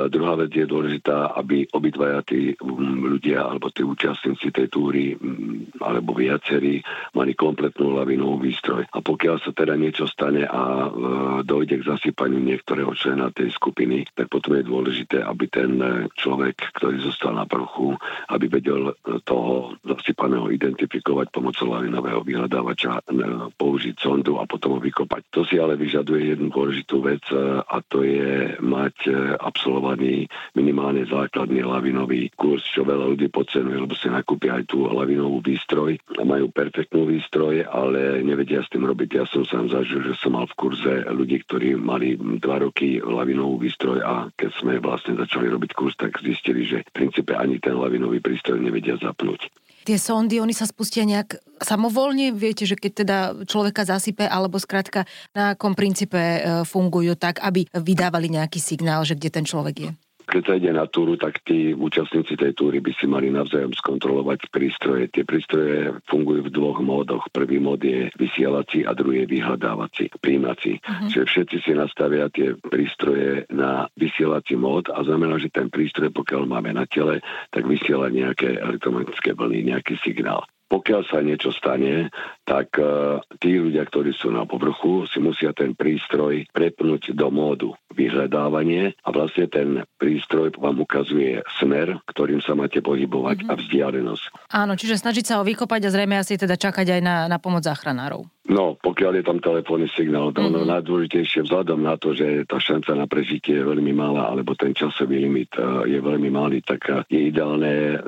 druhá 0.09 0.33
vec 0.33 0.49
je 0.49 0.65
dôležitá, 0.65 1.37
aby 1.37 1.69
obidvaja 1.69 2.25
tí 2.25 2.57
ľudia 2.65 3.45
alebo 3.45 3.69
tí 3.69 3.85
účastníci 3.85 4.49
tej 4.49 4.73
túry 4.73 5.13
mm, 5.13 5.77
alebo 5.85 6.17
viacerí 6.17 6.81
mali 7.13 7.37
kompletnú 7.37 7.93
lavinovú 7.93 8.49
výstroj. 8.49 8.89
A 8.89 8.97
pokiaľ 8.97 9.37
sa 9.45 9.53
teda 9.53 9.77
niečo 9.77 10.09
stane 10.09 10.49
a 10.49 10.89
e, 10.89 10.89
dojde 11.45 11.85
k 11.85 11.89
zasypaniu 11.93 12.41
niektorého 12.41 12.89
člena 12.97 13.29
tej 13.29 13.53
skupiny, 13.53 14.01
tak 14.17 14.33
potom 14.33 14.57
je 14.57 14.65
dôležité, 14.65 15.21
aby 15.21 15.45
ten 15.45 15.77
človek, 16.17 16.73
ktorý 16.73 17.05
zostal 17.05 17.37
na 17.37 17.45
prchu, 17.45 17.93
aby 18.33 18.49
vedel 18.49 18.97
toho 19.29 19.77
zasypaného 19.85 20.49
identifikovať 20.49 21.18
vyhľadávať 21.19 21.35
pomocou 21.35 21.67
lavinového 21.75 22.21
vyhľadávača, 22.23 22.91
e, 22.95 23.01
použiť 23.59 23.95
sondu 23.99 24.39
a 24.39 24.47
potom 24.47 24.77
ho 24.77 24.79
vykopať. 24.79 25.21
To 25.35 25.43
si 25.43 25.59
ale 25.59 25.75
vyžaduje 25.75 26.31
jednu 26.31 26.47
dôležitú 26.47 27.03
vec 27.03 27.23
e, 27.31 27.59
a 27.59 27.77
to 27.83 28.07
je 28.07 28.55
mať 28.63 28.95
e, 29.07 29.11
absolvovaný 29.35 30.31
minimálne 30.55 31.03
základný 31.03 31.67
lavinový 31.67 32.31
kurz, 32.39 32.63
čo 32.71 32.87
veľa 32.87 33.11
ľudí 33.15 33.27
podcenuje, 33.27 33.75
lebo 33.75 33.95
si 33.99 34.07
nakúpia 34.07 34.63
aj 34.63 34.71
tú 34.71 34.87
lavinovú 34.87 35.43
výstroj. 35.43 35.99
Majú 36.23 36.45
perfektnú 36.55 37.03
výstroj, 37.09 37.67
ale 37.67 38.23
nevedia 38.23 38.63
s 38.63 38.71
tým 38.71 38.87
robiť. 38.87 39.09
Ja 39.11 39.25
som 39.27 39.43
sám 39.43 39.67
zažil, 39.67 40.07
že 40.07 40.15
som 40.15 40.39
mal 40.39 40.47
v 40.47 40.55
kurze 40.55 41.03
ľudí, 41.11 41.43
ktorí 41.43 41.75
mali 41.75 42.15
dva 42.15 42.63
roky 42.63 43.03
lavinovú 43.03 43.59
výstroj 43.59 43.99
a 44.03 44.31
keď 44.31 44.49
sme 44.55 44.79
vlastne 44.79 45.19
začali 45.19 45.51
robiť 45.51 45.71
kurz, 45.75 45.99
tak 45.99 46.15
zistili, 46.23 46.63
že 46.63 46.87
v 46.87 46.95
princípe 46.95 47.35
ani 47.35 47.59
ten 47.59 47.75
lavinový 47.75 48.23
prístroj 48.23 48.61
nevedia 48.61 48.95
zapnúť 48.95 49.51
tie 49.89 49.97
sondy, 49.97 50.37
oni 50.37 50.53
sa 50.53 50.69
spustia 50.69 51.01
nejak 51.01 51.41
samovolne? 51.65 52.29
Viete, 52.29 52.69
že 52.69 52.77
keď 52.77 52.91
teda 52.93 53.17
človeka 53.49 53.89
zasype, 53.89 54.21
alebo 54.21 54.61
skrátka 54.61 55.09
na 55.33 55.57
akom 55.57 55.73
princípe 55.73 56.13
e, 56.13 56.39
fungujú 56.61 57.17
tak, 57.17 57.41
aby 57.41 57.65
vydávali 57.73 58.29
nejaký 58.29 58.61
signál, 58.61 59.01
že 59.01 59.17
kde 59.17 59.33
ten 59.33 59.45
človek 59.49 59.75
je? 59.81 59.91
Keď 60.29 60.43
sa 60.45 60.53
ide 60.61 60.71
na 60.71 60.85
túru, 60.85 61.17
tak 61.17 61.41
tí 61.41 61.73
účastníci 61.73 62.37
tej 62.37 62.53
túry 62.53 62.77
by 62.79 62.93
si 62.93 63.09
mali 63.09 63.33
navzájom 63.33 63.73
skontrolovať 63.73 64.53
prístroje. 64.53 65.09
Tie 65.09 65.25
prístroje 65.25 65.97
fungujú 66.05 66.45
v 66.45 66.53
dvoch 66.53 66.79
módoch. 66.85 67.25
Prvý 67.33 67.57
mód 67.57 67.81
je 67.81 68.13
vysielací 68.15 68.85
a 68.85 68.93
druhý 68.93 69.25
je 69.25 69.31
vyhľadávací, 69.33 70.13
príjmací. 70.21 70.77
Uh-huh. 70.77 71.09
Čiže 71.09 71.25
všetci 71.25 71.57
si 71.65 71.71
nastavia 71.73 72.29
tie 72.29 72.53
prístroje 72.53 73.49
na 73.49 73.89
vysielací 73.97 74.53
mód 74.53 74.93
a 74.93 75.01
znamená, 75.01 75.41
že 75.41 75.49
ten 75.49 75.73
prístroj, 75.73 76.13
pokiaľ 76.13 76.45
máme 76.45 76.77
na 76.77 76.85
tele, 76.85 77.25
tak 77.49 77.65
vysiela 77.65 78.13
nejaké 78.13 78.61
elektromagnetické 78.61 79.33
vlny, 79.33 79.73
nejaký 79.73 79.97
signál 80.05 80.45
pokiaľ 80.69 81.01
sa 81.09 81.25
niečo 81.25 81.49
stane, 81.49 82.13
tak 82.49 82.81
uh, 82.81 83.21
tí 83.37 83.61
ľudia, 83.61 83.85
ktorí 83.85 84.09
sú 84.17 84.33
na 84.33 84.49
povrchu, 84.49 85.05
si 85.05 85.21
musia 85.21 85.53
ten 85.53 85.77
prístroj 85.77 86.49
prepnúť 86.49 87.13
do 87.13 87.29
módu 87.29 87.69
vyhľadávanie 87.93 88.97
a 89.05 89.09
vlastne 89.13 89.45
ten 89.45 89.85
prístroj 90.01 90.57
vám 90.57 90.81
ukazuje 90.81 91.45
smer, 91.61 92.01
ktorým 92.09 92.41
sa 92.41 92.57
máte 92.57 92.81
pohybovať 92.81 93.45
mm-hmm. 93.45 93.53
a 93.53 93.59
vzdialenosť. 93.61 94.23
Áno, 94.49 94.73
čiže 94.73 94.97
snažiť 94.97 95.25
sa 95.29 95.37
ho 95.37 95.45
vykopať 95.45 95.85
a 95.85 95.93
zrejme 95.93 96.15
asi 96.17 96.41
teda 96.41 96.57
čakať 96.57 96.97
aj 96.97 97.01
na, 97.05 97.15
na 97.29 97.37
pomoc 97.37 97.61
záchranárov. 97.61 98.25
No, 98.49 98.73
pokiaľ 98.81 99.21
je 99.21 99.23
tam 99.29 99.37
telefónny 99.37 99.85
signál, 99.93 100.33
to 100.33 100.41
mm-hmm. 100.41 100.65
najdôležitejšie 100.65 101.45
vzhľadom 101.45 101.85
na 101.85 102.01
to, 102.01 102.17
že 102.17 102.49
tá 102.49 102.57
šanca 102.57 102.97
na 102.97 103.05
prežitie 103.05 103.61
je 103.61 103.69
veľmi 103.69 103.93
malá, 103.93 104.25
alebo 104.33 104.57
ten 104.57 104.73
časový 104.73 105.21
limit 105.21 105.53
uh, 105.61 105.85
je 105.85 106.01
veľmi 106.01 106.33
malý, 106.33 106.65
tak 106.65 106.81
uh, 106.89 107.05
je 107.13 107.29
ideálne, 107.29 108.01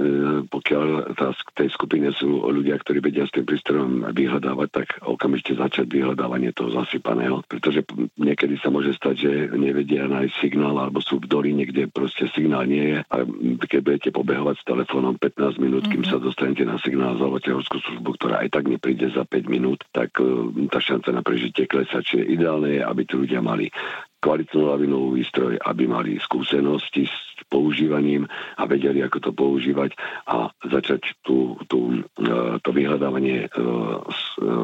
pokiaľ 0.50 1.14
tá, 1.14 1.38
tej 1.54 1.70
skupine 1.70 2.10
sú 2.10 2.42
ľudia, 2.50 2.82
ktorí 2.82 3.06
vedia 3.06 3.30
s 3.30 3.34
tým 3.38 3.46
prístrojom 3.46 4.10
vyhľadávať, 4.18 4.31
tak 4.72 5.02
okamžite 5.04 5.58
začať 5.58 5.90
vyhľadávanie 5.90 6.56
toho 6.56 6.72
zasypaného, 6.72 7.44
pretože 7.50 7.84
niekedy 8.16 8.56
sa 8.62 8.72
môže 8.72 8.96
stať, 8.96 9.16
že 9.18 9.32
nevedia 9.58 10.08
nájsť 10.08 10.36
signál, 10.40 10.78
alebo 10.78 11.04
sú 11.04 11.20
v 11.20 11.28
doline, 11.28 11.66
kde 11.68 11.92
proste 11.92 12.30
signál 12.32 12.70
nie 12.70 12.96
je 12.96 13.00
a 13.02 13.16
keď 13.68 13.80
budete 13.82 14.10
pobehovať 14.14 14.56
s 14.62 14.68
telefónom 14.68 15.18
15 15.18 15.58
minút, 15.58 15.84
mm-hmm. 15.84 15.92
kým 15.92 16.04
mhm. 16.06 16.12
sa 16.14 16.18
dostanete 16.22 16.64
na 16.64 16.78
signál 16.80 17.18
za 17.18 17.28
horskú 17.28 17.78
službu, 17.82 18.10
ktorá 18.22 18.46
aj 18.46 18.50
tak 18.54 18.70
nepríde 18.70 19.10
za 19.12 19.26
5 19.26 19.50
minút, 19.50 19.84
tak 19.92 20.14
tá 20.70 20.80
šanca 20.80 21.10
na 21.12 21.22
prežitie 21.26 21.66
klesa. 21.66 22.06
Čiže 22.06 22.30
ideálne 22.30 22.80
je, 22.80 22.82
aby 22.86 23.02
tí 23.04 23.16
ľudia 23.18 23.42
mali 23.42 23.68
kvalitnú 24.22 24.70
lavinovú 24.70 25.18
výstroj, 25.18 25.58
aby 25.58 25.90
mali 25.90 26.22
skúsenosti 26.22 27.10
s 27.10 27.31
používaním 27.52 28.32
a 28.56 28.64
vedeli, 28.64 29.04
ako 29.04 29.20
to 29.20 29.32
používať 29.36 29.92
a 30.32 30.48
začať 30.64 31.20
tú, 31.20 31.60
tú, 31.68 32.00
e, 32.16 32.56
to 32.64 32.70
vyhľadávanie 32.72 33.46
e, 33.46 33.48
e, 33.52 33.52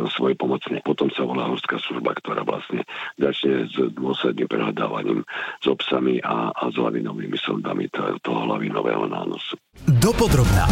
svojej 0.07 0.39
pomocne. 0.39 0.79
Potom 0.87 1.11
sa 1.11 1.27
volá 1.27 1.51
horská 1.51 1.75
služba, 1.83 2.15
ktorá 2.15 2.47
vlastne 2.47 2.87
začne 3.19 3.67
s 3.67 3.75
dôsledným 3.75 4.47
prehľadávaním 4.47 5.27
s 5.59 5.65
obsami 5.67 6.23
a, 6.23 6.55
a 6.55 6.63
s 6.71 6.75
lavinovými 6.79 7.35
sondami 7.35 7.91
toho 8.23 8.41
lavinového 8.47 9.11
nánosu. 9.11 9.59
Dopodrobná. 9.99 10.65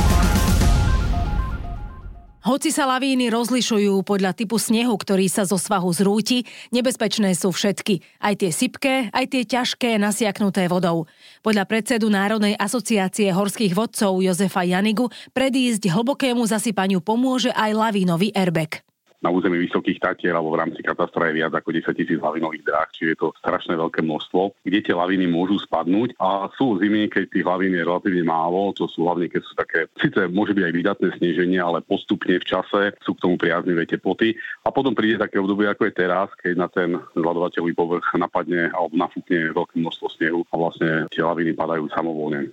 Hoci 2.45 2.69
sa 2.69 2.85
lavíny 2.85 3.33
rozlišujú 3.33 4.05
podľa 4.05 4.37
typu 4.37 4.61
snehu, 4.61 4.93
ktorý 4.93 5.25
sa 5.25 5.49
zo 5.49 5.57
svahu 5.57 5.89
zrúti, 5.89 6.45
nebezpečné 6.69 7.33
sú 7.33 7.49
všetky. 7.49 8.05
Aj 8.21 8.37
tie 8.37 8.53
sypké, 8.53 9.09
aj 9.09 9.25
tie 9.33 9.49
ťažké, 9.49 9.97
nasiaknuté 9.97 10.69
vodou. 10.69 11.09
Podľa 11.41 11.65
predsedu 11.65 12.05
Národnej 12.05 12.53
asociácie 12.53 13.33
horských 13.33 13.73
vodcov 13.73 14.21
Jozefa 14.21 14.61
Janigu 14.61 15.09
predísť 15.33 15.89
hlbokému 15.89 16.45
zasypaniu 16.45 17.01
pomôže 17.01 17.49
aj 17.49 17.73
lavínový 17.73 18.29
airbag 18.37 18.85
na 19.21 19.29
území 19.31 19.57
Vysokých 19.61 20.01
Tatier 20.01 20.33
alebo 20.35 20.53
v 20.55 20.61
rámci 20.65 20.81
katastra 20.83 21.29
je 21.29 21.43
viac 21.43 21.53
ako 21.55 21.69
10 21.71 21.91
tisíc 21.95 22.19
lavinových 22.19 22.65
dráh, 22.65 22.89
čiže 22.91 23.11
je 23.15 23.19
to 23.19 23.27
strašné 23.39 23.73
veľké 23.75 24.01
množstvo, 24.03 24.65
kde 24.65 24.79
tie 24.83 24.95
laviny 24.95 25.25
môžu 25.29 25.61
spadnúť 25.63 26.17
a 26.19 26.49
sú 26.55 26.79
zimy, 26.81 27.07
keď 27.11 27.23
tých 27.31 27.45
lavín 27.45 27.75
je 27.75 27.83
relatívne 27.83 28.23
málo, 28.25 28.75
to 28.75 28.89
sú 28.89 29.05
hlavne, 29.05 29.29
keď 29.31 29.41
sú 29.43 29.53
také, 29.55 29.79
síce 29.99 30.19
môže 30.31 30.55
byť 30.55 30.63
aj 30.65 30.73
vydatné 30.73 31.09
sneženie, 31.21 31.59
ale 31.61 31.85
postupne 31.85 32.37
v 32.37 32.45
čase 32.45 32.95
sú 33.03 33.15
k 33.15 33.21
tomu 33.23 33.35
priaznivé 33.39 33.87
teploty 33.87 34.35
a 34.65 34.69
potom 34.73 34.97
príde 34.97 35.21
také 35.21 35.39
obdobie, 35.39 35.69
ako 35.69 35.87
je 35.89 35.93
teraz, 35.93 36.27
keď 36.41 36.53
na 36.57 36.67
ten 36.67 36.89
zladovateľový 37.13 37.73
povrch 37.73 38.07
napadne 38.17 38.71
alebo 38.71 38.95
nafúkne 38.97 39.53
veľké 39.53 39.77
množstvo 39.79 40.07
snehu 40.15 40.41
a 40.49 40.55
vlastne 40.55 41.05
tie 41.11 41.21
laviny 41.23 41.53
padajú 41.53 41.87
samovolne. 41.91 42.51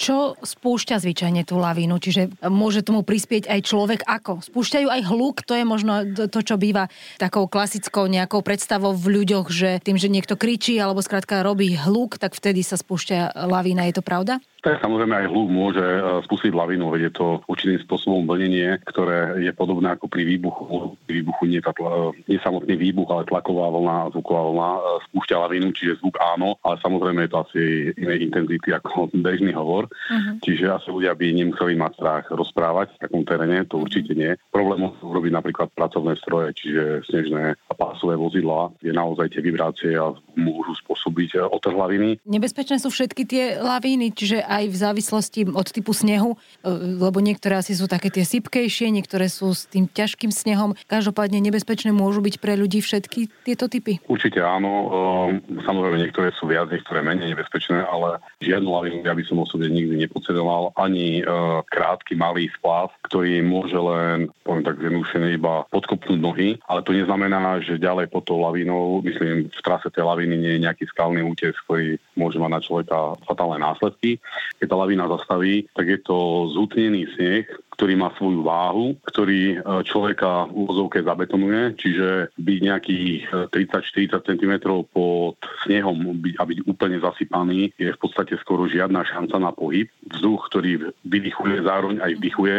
Čo 0.00 0.32
spúšťa 0.40 0.96
zvyčajne 0.96 1.44
tú 1.44 1.60
lavínu? 1.60 2.00
Čiže 2.00 2.40
môže 2.48 2.80
tomu 2.80 3.04
prispieť 3.04 3.52
aj 3.52 3.60
človek 3.68 4.00
ako? 4.08 4.40
Spúšťajú 4.40 4.88
aj 4.88 5.02
hluk? 5.12 5.44
To 5.44 5.52
je 5.52 5.64
možno 5.68 5.92
to, 6.16 6.40
čo 6.40 6.56
býva 6.56 6.88
takou 7.20 7.44
klasickou 7.44 8.08
nejakou 8.08 8.40
predstavou 8.40 8.96
v 8.96 9.20
ľuďoch, 9.20 9.52
že 9.52 9.76
tým, 9.84 10.00
že 10.00 10.08
niekto 10.08 10.40
kričí 10.40 10.80
alebo 10.80 11.04
skrátka 11.04 11.44
robí 11.44 11.76
hluk, 11.76 12.16
tak 12.16 12.32
vtedy 12.32 12.64
sa 12.64 12.80
spúšťa 12.80 13.44
lavína. 13.44 13.92
Je 13.92 14.00
to 14.00 14.00
pravda? 14.00 14.40
Tak 14.60 14.84
samozrejme 14.84 15.24
aj 15.24 15.30
hluk 15.32 15.48
môže 15.48 15.80
e, 15.80 16.20
spustiť 16.28 16.52
lavinu, 16.52 16.92
veď 16.92 17.08
je 17.08 17.12
to 17.16 17.26
určitým 17.48 17.80
spôsobom 17.80 18.28
vlnenie, 18.28 18.76
ktoré 18.84 19.40
je 19.40 19.52
podobné 19.56 19.96
ako 19.96 20.04
pri 20.12 20.28
výbuchu. 20.28 21.00
Pri 21.08 21.24
výbuchu 21.24 21.42
nie, 21.48 21.64
tá 21.64 21.72
tla, 21.72 22.12
nie 22.28 22.36
samotný 22.44 22.76
výbuch, 22.76 23.08
ale 23.08 23.24
tlaková 23.24 23.72
vlna, 23.72 24.12
zvuková 24.12 24.42
vlna 24.52 24.70
e, 24.76 24.80
spúšťa 25.08 25.36
lavinu, 25.48 25.72
čiže 25.72 26.04
zvuk 26.04 26.20
áno, 26.20 26.60
ale 26.60 26.76
samozrejme 26.84 27.24
je 27.24 27.30
to 27.32 27.40
asi 27.40 27.62
inej 27.96 28.18
intenzity 28.28 28.68
ako 28.76 29.08
bežný 29.16 29.56
hovor. 29.56 29.88
Uh-huh. 29.90 30.38
Čiže 30.42 30.70
asi 30.70 30.88
ľudia 30.90 31.12
by 31.14 31.26
nemuseli 31.34 31.74
mať 31.76 31.92
strach 31.98 32.24
rozprávať 32.30 32.94
v 32.96 33.00
takom 33.02 33.22
teréne, 33.26 33.66
to 33.66 33.82
určite 33.82 34.14
nie. 34.14 34.34
Problém 34.54 34.90
sú 34.98 35.10
urobiť 35.10 35.32
napríklad 35.34 35.68
pracovné 35.74 36.14
stroje, 36.18 36.54
čiže 36.56 37.06
snežné 37.06 37.54
a 37.54 37.72
pásové 37.74 38.14
vozidlá, 38.18 38.74
kde 38.82 38.92
naozaj 38.94 39.34
tie 39.34 39.42
vibrácie 39.42 39.94
môžu 40.34 40.74
spôsobiť 40.82 41.36
e, 41.36 41.38
otrh 41.46 41.76
laviny. 41.76 42.08
Nebezpečné 42.26 42.82
sú 42.82 42.90
všetky 42.90 43.22
tie 43.26 43.44
lavíny, 43.58 44.14
čiže 44.14 44.42
aj 44.42 44.64
v 44.70 44.76
závislosti 44.76 45.40
od 45.50 45.68
typu 45.70 45.94
snehu, 45.94 46.34
e, 46.34 46.68
lebo 46.98 47.18
niektoré 47.22 47.60
asi 47.60 47.74
sú 47.76 47.86
také 47.86 48.10
tie 48.10 48.26
sypkejšie, 48.26 48.90
niektoré 48.90 49.30
sú 49.30 49.52
s 49.54 49.66
tým 49.70 49.86
ťažkým 49.90 50.30
snehom. 50.30 50.74
Každopádne 50.86 51.38
nebezpečné 51.42 51.94
môžu 51.94 52.22
byť 52.22 52.42
pre 52.42 52.54
ľudí 52.58 52.82
všetky 52.82 53.46
tieto 53.46 53.66
typy? 53.70 54.02
Určite 54.06 54.42
áno. 54.42 54.70
E, 54.70 55.62
samozrejme 55.62 55.96
niektoré 56.02 56.34
sú 56.36 56.50
viac, 56.50 56.70
niektoré 56.70 57.02
menej 57.02 57.34
nebezpečné, 57.34 57.84
ale 57.86 58.18
žiadnu 58.42 58.68
lavinu 58.68 58.98
ja 59.04 59.14
by 59.14 59.22
som 59.26 59.42
osobne 59.42 59.70
nikdy 59.84 60.06
nepodcedoval. 60.06 60.76
Ani 60.76 61.20
e, 61.20 61.24
krátky 61.68 62.14
malý 62.16 62.52
splav, 62.58 62.92
ktorý 63.08 63.40
môže 63.44 63.76
len, 63.76 64.28
poviem 64.44 64.64
tak 64.66 64.80
zjednúšene, 64.80 65.36
iba 65.36 65.64
podkopnúť 65.72 66.18
nohy, 66.20 66.48
ale 66.68 66.84
to 66.84 66.92
neznamená, 66.92 67.60
že 67.64 67.80
ďalej 67.80 68.12
pod 68.12 68.28
tou 68.28 68.40
lavínou, 68.42 69.00
myslím, 69.02 69.48
v 69.48 69.60
trase 69.64 69.88
tej 69.88 70.04
laviny 70.04 70.34
nie 70.36 70.52
je 70.58 70.64
nejaký 70.64 70.84
skalný 70.92 71.24
útes, 71.24 71.56
ktorý 71.66 71.96
môže 72.14 72.36
mať 72.36 72.50
na 72.50 72.60
človeka 72.60 72.98
fatálne 73.24 73.58
následky. 73.62 74.20
Keď 74.60 74.66
tá 74.68 74.76
lavína 74.76 75.08
zastaví, 75.08 75.66
tak 75.72 75.88
je 75.88 75.98
to 76.04 76.50
zútnený 76.52 77.08
sneh, 77.16 77.46
ktorý 77.80 77.96
má 77.96 78.12
svoju 78.12 78.44
váhu, 78.44 78.92
ktorý 79.08 79.56
e, 79.56 79.80
človeka 79.88 80.52
v 80.52 80.68
úvozovke 80.68 81.00
zabetonuje, 81.00 81.80
čiže 81.80 82.28
byť 82.36 82.58
nejakých 82.60 83.48
30-40 83.48 84.20
cm 84.20 84.52
pod 84.92 85.40
snehom 85.64 86.20
a 86.36 86.42
byť 86.44 86.58
úplne 86.68 87.00
zasypaný 87.00 87.72
je 87.80 87.88
v 87.88 87.96
podstate 87.96 88.36
skoro 88.36 88.68
žiadna 88.68 89.00
šanca 89.08 89.40
na 89.40 89.56
pohyb. 89.56 89.88
Vzduch, 90.12 90.52
ktorý 90.52 90.92
vydychuje, 91.08 91.64
zároveň 91.64 92.04
aj 92.04 92.12
vdychuje, 92.20 92.56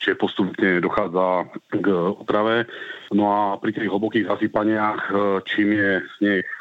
čiže 0.00 0.16
postupne 0.16 0.80
dochádza 0.80 1.52
k 1.68 1.86
otrave. 1.92 2.64
No 3.12 3.28
a 3.28 3.60
pri 3.60 3.76
tých 3.76 3.92
hlbokých 3.92 4.24
zasypaniach, 4.24 5.00
e, 5.04 5.12
čím 5.52 5.76
je 5.76 6.00
sneh, 6.16 6.48
e, 6.48 6.56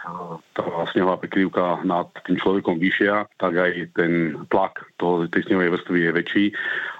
tá 0.52 0.68
snehová 0.92 1.16
prekrývka 1.16 1.88
nad 1.88 2.12
tým 2.28 2.36
človekom 2.36 2.76
vyššia, 2.76 3.40
tak 3.40 3.56
aj 3.56 3.96
ten 3.96 4.36
tlak 4.52 4.84
toho, 5.00 5.32
tej 5.32 5.48
snehovej 5.48 5.80
vrstvy 5.80 6.00
je 6.04 6.12
väčší 6.12 6.46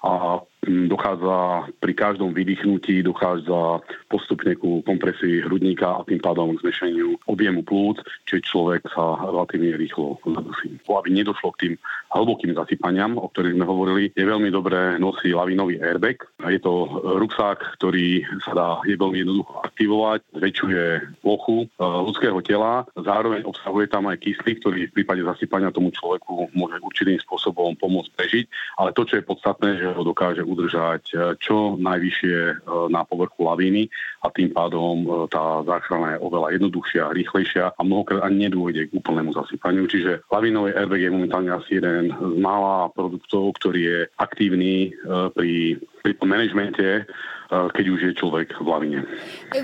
a 0.08 0.40
dochádza 0.62 1.68
pri 1.82 1.94
každom 1.98 2.38
vydýchnutí, 2.38 3.02
dochádza 3.02 3.82
postupne 4.06 4.54
ku 4.54 4.86
kompresii 4.86 5.42
hrudníka 5.42 5.98
a 5.98 6.06
tým 6.06 6.22
pádom 6.22 6.54
k 6.54 6.70
zmešeniu 6.70 7.18
objemu 7.26 7.66
plúc, 7.66 7.98
čiže 8.30 8.46
človek 8.46 8.86
sa 8.94 9.18
relatívne 9.26 9.74
rýchlo 9.74 10.22
zadusí. 10.22 10.78
Aby 10.86 11.18
nedošlo 11.18 11.50
k 11.58 11.60
tým 11.66 11.74
hlbokým 12.14 12.54
zasypaniam, 12.54 13.18
o 13.18 13.26
ktorých 13.32 13.58
sme 13.58 13.66
hovorili, 13.66 14.04
je 14.14 14.22
veľmi 14.22 14.54
dobré 14.54 15.02
nosí 15.02 15.34
lavinový 15.34 15.82
airbag. 15.82 16.22
Je 16.46 16.62
to 16.62 17.02
ruksák, 17.18 17.82
ktorý 17.82 18.22
sa 18.46 18.54
dá 18.54 18.70
je 18.86 18.94
veľmi 19.00 19.24
jednoducho 19.26 19.54
aktivovať, 19.66 20.20
zväčšuje 20.38 20.84
plochu 21.26 21.66
e, 21.66 21.68
ľudského 21.82 22.40
tela, 22.46 22.86
zároveň 22.94 23.48
obsahuje 23.48 23.90
tam 23.90 24.12
aj 24.12 24.22
kyslík, 24.22 24.62
ktorý 24.62 24.80
v 24.92 24.96
prípade 25.02 25.26
zasypania 25.26 25.74
tomu 25.74 25.90
človeku 25.90 26.54
môže 26.54 26.78
určitým 26.84 27.18
spôsobom 27.24 27.74
pomôcť 27.80 28.12
prežiť, 28.14 28.46
ale 28.78 28.94
to, 28.94 29.08
čo 29.08 29.18
je 29.18 29.28
podstatné, 29.28 29.70
že 29.80 29.88
ho 29.96 30.04
dokáže 30.04 30.44
udržať 30.52 31.04
e, 31.12 31.16
čo 31.40 31.80
najvyššie 31.80 32.38
e, 32.38 32.54
na 32.92 33.08
povrchu 33.08 33.48
lavíny 33.48 33.88
a 34.22 34.28
tým 34.28 34.52
pádom 34.52 34.96
e, 35.02 35.08
tá 35.32 35.64
záchrana 35.64 36.16
je 36.16 36.24
oveľa 36.28 36.48
jednoduchšia, 36.60 37.16
rýchlejšia 37.16 37.66
a 37.74 37.82
mnohokrát 37.82 38.28
ani 38.28 38.52
nedôjde 38.52 38.92
k 38.92 38.96
úplnému 39.00 39.32
zasypaniu. 39.32 39.88
Čiže 39.88 40.28
lavinový 40.28 40.76
airbag 40.76 41.02
je 41.08 41.16
momentálne 41.16 41.52
asi 41.56 41.80
jeden 41.80 42.12
z 42.12 42.36
mála 42.38 42.92
produktov, 42.92 43.56
ktorý 43.58 43.82
je 43.82 44.00
aktívny 44.20 44.94
pri, 45.34 45.80
pri 46.02 46.18
manažmente 46.26 47.06
keď 47.52 47.86
už 47.92 48.00
je 48.00 48.12
človek 48.16 48.56
v 48.64 48.68
lavine. 48.68 49.00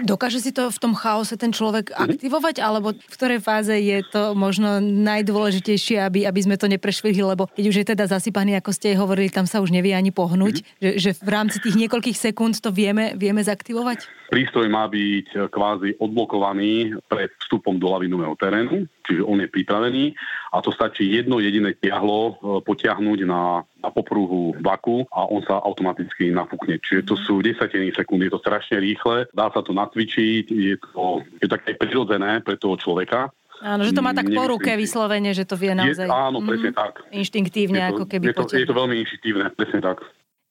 Dokáže 0.04 0.44
si 0.44 0.52
to 0.52 0.68
v 0.68 0.80
tom 0.80 0.92
chaose 0.92 1.40
ten 1.40 1.56
človek 1.56 1.96
mm-hmm. 1.96 2.04
aktivovať, 2.04 2.56
alebo 2.60 2.92
v 2.92 3.16
ktorej 3.16 3.40
fáze 3.40 3.72
je 3.72 4.04
to 4.12 4.36
možno 4.36 4.84
najdôležitejšie, 4.84 6.04
aby, 6.04 6.28
aby 6.28 6.40
sme 6.44 6.60
to 6.60 6.68
neprešvihli, 6.68 7.24
lebo 7.24 7.48
keď 7.48 7.66
už 7.72 7.78
je 7.80 7.86
teda 7.96 8.04
zasypaný, 8.12 8.60
ako 8.60 8.76
ste 8.76 9.00
hovorili, 9.00 9.32
tam 9.32 9.48
sa 9.48 9.64
už 9.64 9.72
nevie 9.72 9.96
ani 9.96 10.12
pohnúť, 10.12 10.60
mm-hmm. 10.60 11.00
že, 11.00 11.16
že 11.16 11.24
v 11.24 11.30
rámci 11.32 11.64
tých 11.64 11.80
niekoľkých 11.80 12.20
sekúnd 12.20 12.60
to 12.60 12.76
vieme, 12.76 13.16
vieme 13.16 13.40
zaktivovať? 13.40 14.04
Prístroj 14.28 14.68
má 14.68 14.92
byť 14.92 15.48
kvázi 15.48 15.96
odblokovaný 16.04 17.00
pred 17.08 17.32
vstupom 17.40 17.80
do 17.80 17.88
lavinového 17.88 18.36
terénu, 18.36 18.84
čiže 19.08 19.24
on 19.24 19.40
je 19.40 19.48
pripravený 19.48 20.12
a 20.52 20.60
to 20.60 20.76
stačí 20.76 21.08
jedno 21.08 21.40
jediné 21.40 21.72
tiahlo 21.80 22.20
e, 22.20 22.34
potiahnuť 22.60 23.20
na, 23.24 23.64
na 23.82 23.90
popruhu 23.94 24.58
vaku 24.60 25.06
a 25.14 25.30
on 25.30 25.42
sa 25.46 25.62
automaticky 25.62 26.34
nafúkne. 26.34 26.82
Čiže 26.82 27.06
to 27.06 27.16
sú 27.18 27.46
desatiny 27.46 27.94
sekúnd, 27.94 28.26
je 28.26 28.34
to 28.34 28.42
strašne 28.42 28.82
rýchle, 28.82 29.30
dá 29.32 29.54
sa 29.54 29.62
to 29.62 29.72
natvičiť, 29.74 30.46
je 30.50 30.76
to, 30.82 31.22
je 31.38 31.46
to 31.46 31.54
také 31.54 31.78
prirodzené 31.78 32.42
pre 32.42 32.58
toho 32.58 32.76
človeka. 32.76 33.30
Áno, 33.58 33.82
že 33.82 33.94
to 33.94 34.06
má 34.06 34.14
tak 34.14 34.30
po 34.30 34.46
ruke 34.46 34.70
vyslovene, 34.78 35.34
že 35.34 35.42
to 35.42 35.58
vie 35.58 35.74
naozaj... 35.74 36.06
Je, 36.06 36.14
áno, 36.14 36.46
presne 36.46 36.72
mm, 36.74 36.78
tak. 36.78 36.94
Inštinktívne, 37.10 37.82
je 37.82 37.90
to, 37.90 37.94
ako 37.98 38.06
keby 38.06 38.24
je 38.30 38.36
to, 38.38 38.46
je 38.54 38.68
to 38.70 38.76
veľmi 38.78 38.96
inštinktívne, 39.02 39.46
presne 39.58 39.80
tak. 39.82 39.98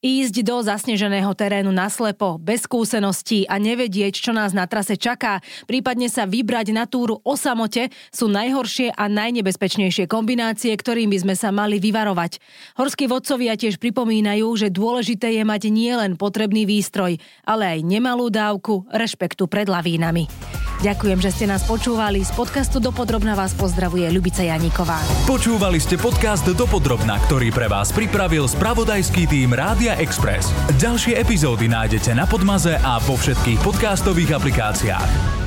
Ísť 0.05 0.45
do 0.45 0.61
zasneženého 0.61 1.33
terénu 1.33 1.73
naslepo, 1.73 2.37
bez 2.37 2.69
skúseností 2.69 3.49
a 3.49 3.57
nevedieť, 3.57 4.12
čo 4.12 4.37
nás 4.37 4.53
na 4.53 4.69
trase 4.69 5.00
čaká, 5.00 5.41
prípadne 5.65 6.12
sa 6.12 6.29
vybrať 6.29 6.76
na 6.76 6.85
túru 6.85 7.17
o 7.25 7.33
samote, 7.33 7.88
sú 8.12 8.29
najhoršie 8.29 8.93
a 8.93 9.09
najnebezpečnejšie 9.09 10.05
kombinácie, 10.05 10.76
ktorým 10.76 11.09
by 11.09 11.19
sme 11.25 11.35
sa 11.35 11.49
mali 11.49 11.81
vyvarovať. 11.81 12.45
Horskí 12.76 13.09
vodcovia 13.09 13.57
tiež 13.57 13.81
pripomínajú, 13.81 14.45
že 14.61 14.69
dôležité 14.69 15.33
je 15.33 15.49
mať 15.49 15.73
nielen 15.73 16.21
potrebný 16.21 16.69
výstroj, 16.69 17.17
ale 17.49 17.81
aj 17.81 17.88
nemalú 17.88 18.29
dávku 18.29 18.85
rešpektu 18.93 19.49
pred 19.49 19.65
lavínami. 19.65 20.29
Ďakujem, 20.85 21.18
že 21.25 21.30
ste 21.33 21.45
nás 21.49 21.64
počúvali. 21.64 22.21
Z 22.21 22.37
podcastu 22.37 22.76
Dopodrobna 22.83 23.33
vás 23.33 23.56
pozdravuje 23.56 24.04
Ľubica 24.12 24.45
Janíková. 24.45 25.00
Počúvali 25.25 25.80
ste 25.80 25.97
podcast 25.97 26.45
Dopodrobna, 26.45 27.16
ktorý 27.25 27.49
pre 27.54 27.66
vás 27.71 27.95
pripravil 27.95 28.45
spravodajský 28.45 29.25
tým 29.25 29.56
Rádia 29.56 29.97
Express. 29.97 30.52
Ďalšie 30.76 31.16
epizódy 31.16 31.73
nájdete 31.73 32.12
na 32.12 32.28
Podmaze 32.28 32.76
a 32.76 33.00
vo 33.00 33.16
všetkých 33.16 33.64
podcastových 33.64 34.37
aplikáciách. 34.37 35.46